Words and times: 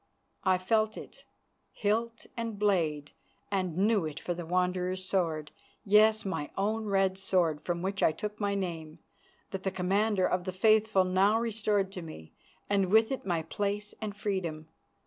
I 0.43 0.57
felt 0.57 0.97
it, 0.97 1.25
hilt 1.73 2.25
and 2.35 2.57
blade, 2.57 3.11
and 3.51 3.77
knew 3.77 4.03
it 4.07 4.19
for 4.19 4.33
the 4.33 4.47
Wanderer's 4.47 5.05
sword, 5.05 5.51
yes, 5.85 6.25
my 6.25 6.49
own 6.57 6.85
red 6.85 7.19
sword 7.19 7.61
from 7.61 7.83
which 7.83 8.01
I 8.01 8.11
took 8.11 8.39
my 8.39 8.55
name, 8.55 8.97
that 9.51 9.61
the 9.61 9.69
Commander 9.69 10.25
of 10.25 10.45
the 10.45 10.51
Faithful 10.53 11.03
now 11.03 11.39
restored 11.39 11.91
to 11.91 12.01
me, 12.01 12.33
and 12.67 12.87
with 12.89 13.11
it 13.11 13.27
my 13.27 13.43
place 13.43 13.93
and 14.01 14.17
freedom. 14.17 14.69